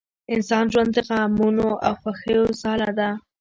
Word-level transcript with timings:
انسان 0.33 0.65
ژوند 0.71 0.89
د 0.93 0.97
غمونو 1.07 1.67
او 1.85 1.93
خوښیو 2.01 2.43
ځاله 2.61 2.89
ده 2.99 3.09